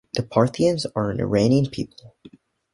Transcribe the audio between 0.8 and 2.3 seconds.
are an Iranian people.